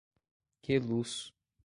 [0.63, 1.31] Queluz